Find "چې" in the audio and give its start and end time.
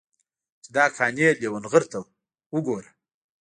0.63-0.69